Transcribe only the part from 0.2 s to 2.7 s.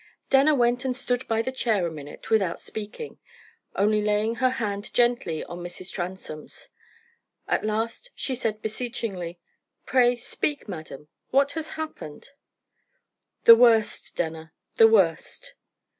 Denner went and stood by the chair a minute without